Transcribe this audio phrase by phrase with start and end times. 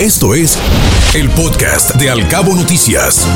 [0.00, 0.58] Esto es
[1.14, 3.26] el podcast de Alcabo Noticias.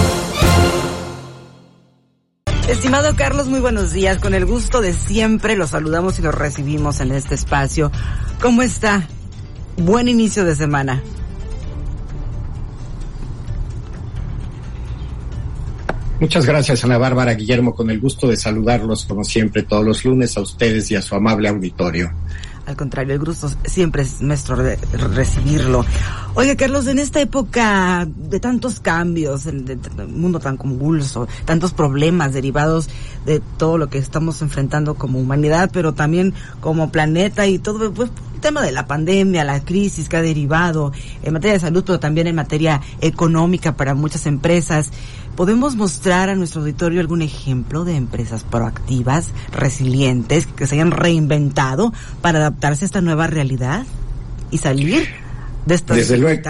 [2.69, 4.19] Estimado Carlos, muy buenos días.
[4.19, 7.91] Con el gusto de siempre los saludamos y los recibimos en este espacio.
[8.43, 9.09] ¿Cómo está?
[9.79, 11.03] Buen inicio de semana.
[16.21, 20.37] Muchas gracias, Ana Bárbara Guillermo, con el gusto de saludarlos como siempre todos los lunes
[20.37, 22.13] a ustedes y a su amable auditorio.
[22.67, 25.85] Al contrario, el gusto siempre es nuestro de recibirlo.
[26.35, 32.89] Oiga, Carlos, en esta época de tantos cambios, un mundo tan convulso, tantos problemas derivados
[33.27, 38.11] de todo lo que estamos enfrentando como humanidad, pero también como planeta y todo, pues,
[38.35, 40.93] el tema de la pandemia, la crisis que ha derivado
[41.23, 44.91] en materia de salud, pero también en materia económica para muchas empresas.
[45.37, 51.93] ¿Podemos mostrar a nuestro auditorio algún ejemplo de empresas proactivas, resilientes, que se hayan reinventado
[52.21, 53.85] para adaptarse a esta nueva realidad
[54.51, 55.07] y salir
[55.67, 56.43] de esta desde luego,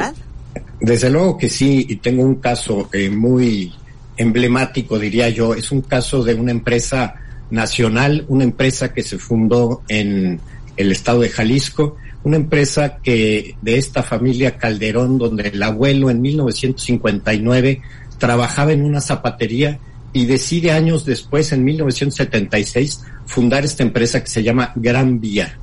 [0.81, 3.73] desde luego que sí, y tengo un caso eh, muy
[4.17, 5.55] emblemático, diría yo.
[5.55, 7.15] Es un caso de una empresa
[7.51, 10.41] nacional, una empresa que se fundó en
[10.77, 16.21] el estado de Jalisco, una empresa que de esta familia Calderón, donde el abuelo en
[16.21, 17.83] 1959
[18.19, 19.79] trabajaba en una zapatería
[20.13, 25.59] y decide años después, en 1976, fundar esta empresa que se llama Gran Vía.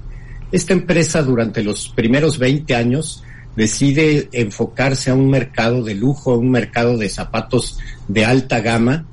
[0.52, 3.24] Esta empresa durante los primeros 20 años
[3.56, 9.06] decide enfocarse a un mercado de lujo, a un mercado de zapatos de alta gama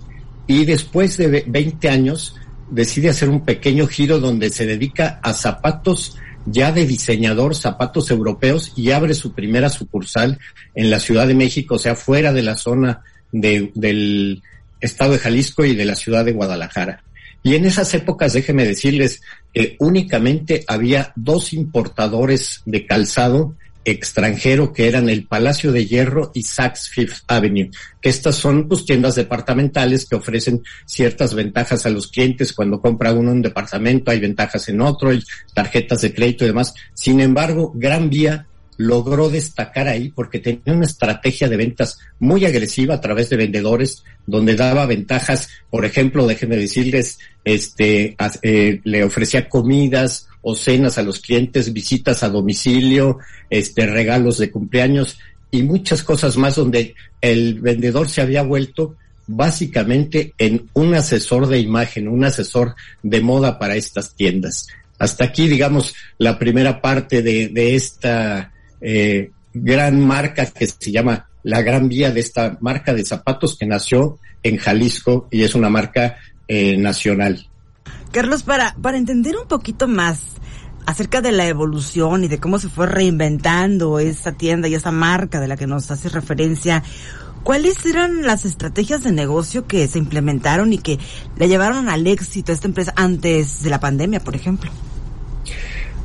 [0.47, 2.37] y después de 20 años
[2.71, 8.73] decide hacer un pequeño giro donde se dedica a zapatos ya de diseñador, zapatos europeos
[8.77, 10.39] y abre su primera sucursal
[10.75, 14.43] en la Ciudad de México, o sea, fuera de la zona del
[14.81, 17.03] estado de Jalisco y de la ciudad de Guadalajara.
[17.45, 19.20] Y en esas épocas, déjenme decirles,
[19.53, 26.42] que únicamente había dos importadores de calzado extranjero que eran el Palacio de Hierro y
[26.42, 32.09] Saks Fifth Avenue, que estas son pues tiendas departamentales que ofrecen ciertas ventajas a los
[32.09, 35.22] clientes cuando compra uno un departamento, hay ventajas en otro, hay
[35.53, 36.75] tarjetas de crédito y demás.
[36.94, 38.47] Sin embargo, Gran Vía
[38.77, 44.03] logró destacar ahí porque tenía una estrategia de ventas muy agresiva a través de vendedores
[44.27, 51.03] donde daba ventajas, por ejemplo, déjenme decirles, este, eh, le ofrecía comidas o cenas a
[51.03, 53.19] los clientes, visitas a domicilio,
[53.51, 55.19] este, regalos de cumpleaños
[55.51, 58.97] y muchas cosas más donde el vendedor se había vuelto
[59.27, 64.67] básicamente en un asesor de imagen, un asesor de moda para estas tiendas.
[64.99, 68.53] Hasta aquí, digamos, la primera parte de, de esta
[68.87, 73.65] eh, gran marca que se llama La Gran Vía de esta marca de zapatos que
[73.65, 77.49] nació en Jalisco y es una marca eh, nacional.
[78.12, 80.21] Carlos, para, para entender un poquito más
[80.84, 85.41] acerca de la evolución y de cómo se fue reinventando esa tienda y esa marca
[85.41, 86.83] de la que nos hace referencia,
[87.43, 90.99] ¿cuáles eran las estrategias de negocio que se implementaron y que
[91.39, 94.71] le llevaron al éxito a esta empresa antes de la pandemia, por ejemplo?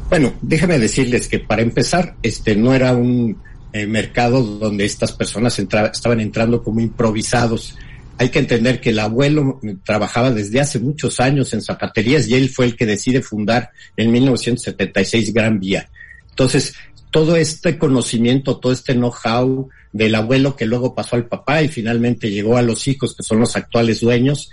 [0.10, 3.38] Bueno, déjame decirles que para empezar, este no era un
[3.72, 7.76] eh, mercado donde estas personas estaban entrando como improvisados.
[8.18, 12.50] Hay que entender que el abuelo trabajaba desde hace muchos años en zapaterías y él
[12.50, 15.88] fue el que decide fundar en 1976 Gran Vía.
[16.32, 16.74] Entonces,
[17.12, 22.32] todo este conocimiento, todo este know-how del abuelo que luego pasó al papá y finalmente
[22.32, 24.50] llegó a los hijos que son los actuales dueños,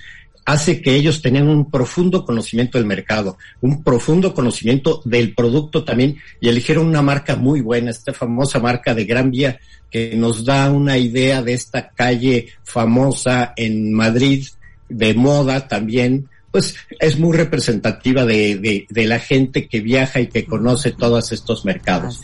[0.46, 6.16] hace que ellos tengan un profundo conocimiento del mercado, un profundo conocimiento del producto también
[6.40, 9.58] y eligieron una marca muy buena, esta famosa marca de Gran Vía
[9.90, 14.46] que nos da una idea de esta calle famosa en Madrid
[14.88, 20.46] de moda también, pues es muy representativa de, de, la gente que viaja y que
[20.46, 22.22] conoce todos estos mercados.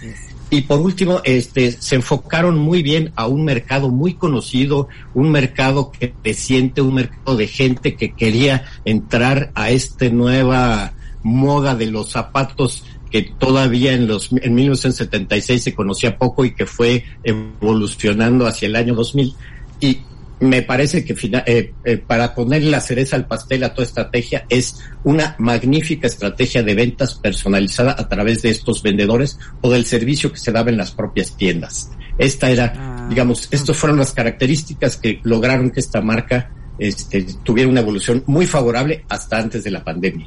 [0.52, 5.90] Y por último, este, se enfocaron muy bien a un mercado muy conocido, un mercado
[5.90, 10.92] que te siente, un mercado de gente que quería entrar a esta nueva
[11.22, 16.66] moda de los zapatos que todavía en los en 1976 se conocía poco y que
[16.66, 19.34] fue evolucionando hacia el año 2000
[19.80, 20.00] y
[20.42, 21.14] me parece que
[21.46, 26.64] eh, eh, para poner la cereza al pastel a toda estrategia es una magnífica estrategia
[26.64, 30.76] de ventas personalizada a través de estos vendedores o del servicio que se daba en
[30.76, 31.90] las propias tiendas.
[32.18, 33.06] Esta era, ah.
[33.08, 38.46] digamos, estas fueron las características que lograron que esta marca este, tuviera una evolución muy
[38.46, 40.26] favorable hasta antes de la pandemia.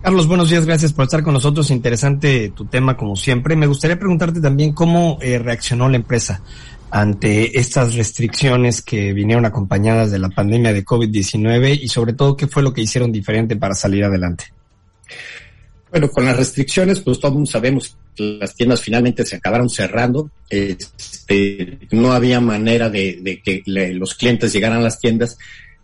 [0.00, 1.72] Carlos, buenos días, gracias por estar con nosotros.
[1.72, 3.56] Interesante tu tema como siempre.
[3.56, 6.40] Me gustaría preguntarte también cómo eh, reaccionó la empresa
[6.90, 12.46] ante estas restricciones que vinieron acompañadas de la pandemia de COVID-19 y sobre todo qué
[12.46, 14.46] fue lo que hicieron diferente para salir adelante?
[15.90, 20.30] Bueno, con las restricciones, pues todos sabemos que las tiendas finalmente se acabaron cerrando.
[20.48, 25.36] Este, no había manera de, que los clientes llegaran a las tiendas.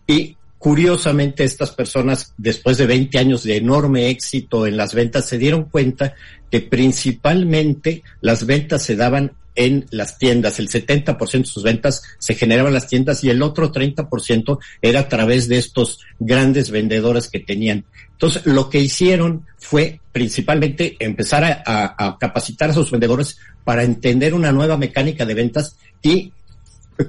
[0.05, 5.37] Y curiosamente, estas personas, después de 20 años de enorme éxito en las ventas, se
[5.37, 6.15] dieron cuenta
[6.49, 10.59] que principalmente las ventas se daban en las tiendas.
[10.59, 15.01] El 70% de sus ventas se generaban en las tiendas y el otro 30% era
[15.01, 17.83] a través de estos grandes vendedores que tenían.
[18.11, 24.51] Entonces, lo que hicieron fue principalmente empezar a, capacitar a sus vendedores para entender una
[24.51, 26.31] nueva mecánica de ventas y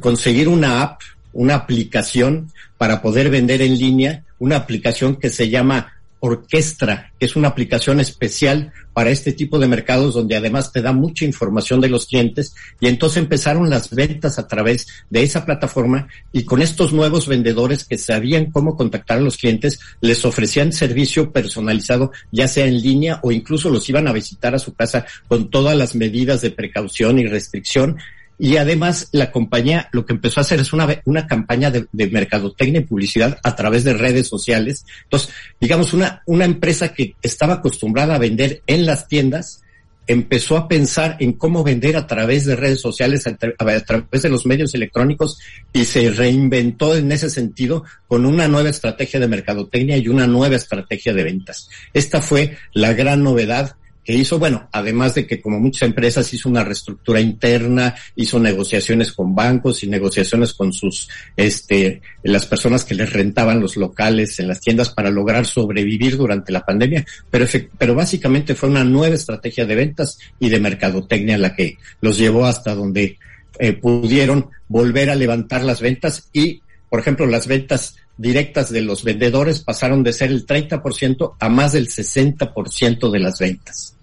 [0.00, 1.00] conseguir una app,
[1.32, 7.36] una aplicación para poder vender en línea, una aplicación que se llama Orquestra, que es
[7.36, 11.88] una aplicación especial para este tipo de mercados donde además te da mucha información de
[11.88, 12.54] los clientes.
[12.80, 17.84] Y entonces empezaron las ventas a través de esa plataforma y con estos nuevos vendedores
[17.84, 23.20] que sabían cómo contactar a los clientes les ofrecían servicio personalizado ya sea en línea
[23.22, 27.18] o incluso los iban a visitar a su casa con todas las medidas de precaución
[27.18, 27.98] y restricción
[28.38, 32.06] y además la compañía lo que empezó a hacer es una, una campaña de, de,
[32.08, 34.84] mercadotecnia y publicidad a través de redes sociales.
[35.04, 35.30] Entonces,
[35.60, 39.62] digamos, una, una empresa que estaba acostumbrada a vender en las tiendas,
[40.08, 44.28] empezó a pensar en cómo vender a través de redes sociales, a, a, través de
[44.30, 45.38] los medios electrónicos
[45.72, 50.56] y se reinventó en ese sentido con una nueva estrategia de mercadotecnia y una nueva
[50.56, 51.68] estrategia de ventas.
[51.92, 53.76] Esta fue la gran novedad
[54.08, 59.12] que hizo, bueno, además de que como muchas empresas hizo una reestructura interna, hizo negociaciones
[59.12, 64.48] con bancos y negociaciones con sus, este, las personas que les rentaban los locales en
[64.48, 67.44] las tiendas para lograr sobrevivir durante la pandemia, pero,
[67.76, 72.46] pero básicamente fue una nueva estrategia de ventas y de mercadotecnia la que los llevó
[72.46, 73.18] hasta donde
[73.58, 79.04] eh, pudieron volver a levantar las ventas y, por ejemplo, las ventas directas de los
[79.04, 83.97] vendedores pasaron de ser el 30% a más del 60% de las ventas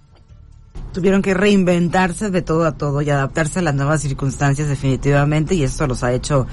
[0.95, 5.63] tuvieron que reinventarse de todo a todo y adaptarse a las nuevas circunstancias definitivamente y
[5.63, 6.47] esto los ha hecho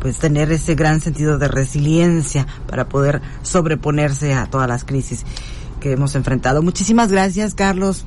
[0.00, 5.24] pues tener ese gran sentido de resiliencia para poder sobreponerse a todas las crisis
[5.78, 6.62] que hemos enfrentado.
[6.62, 8.02] Muchísimas gracias, Carlos.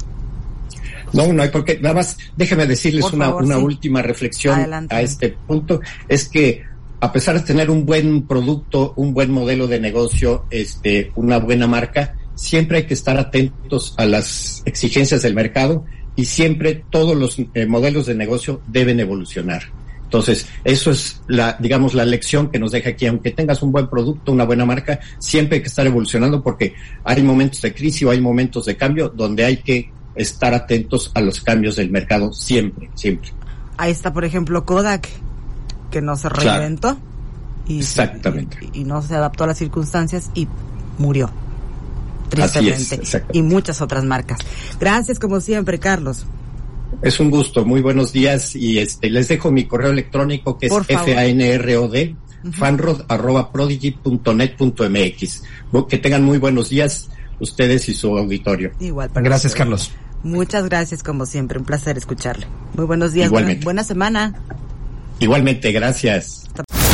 [1.13, 1.79] No, no hay por qué.
[1.79, 5.81] Nada más, déjeme decirles una, una última reflexión a este punto.
[6.09, 6.63] Es que
[6.99, 11.67] a pesar de tener un buen producto, un buen modelo de negocio, este, una buena
[11.67, 15.85] marca, siempre hay que estar atentos a las exigencias del mercado
[16.15, 19.63] y siempre todos los eh, modelos de negocio deben evolucionar.
[20.03, 23.07] Entonces, eso es la, digamos, la lección que nos deja aquí.
[23.07, 26.73] Aunque tengas un buen producto, una buena marca, siempre hay que estar evolucionando porque
[27.03, 31.21] hay momentos de crisis o hay momentos de cambio donde hay que estar atentos a
[31.21, 33.31] los cambios del mercado siempre, siempre.
[33.77, 35.09] Ahí está, por ejemplo, Kodak,
[35.91, 36.97] que no se reinventó.
[37.67, 38.57] Y, Exactamente.
[38.73, 40.47] y no se adaptó a las circunstancias y
[40.99, 41.31] murió
[42.35, 43.23] tristemente.
[43.33, 44.39] y muchas otras marcas.
[44.79, 46.25] Gracias como siempre, Carlos.
[47.01, 50.73] Es un gusto, muy buenos días y este les dejo mi correo electrónico que es
[50.73, 52.15] fanrod
[52.53, 55.43] fanrod arroba prodigy.net.mx.
[55.89, 57.09] Que tengan muy buenos días
[57.39, 58.71] ustedes y su auditorio.
[58.79, 59.09] Igual.
[59.13, 59.91] Gracias, Carlos.
[60.23, 62.47] Muchas gracias como siempre, un placer escucharle.
[62.75, 63.63] Muy buenos días, Igualmente.
[63.63, 64.33] buena semana.
[65.19, 66.45] Igualmente, gracias.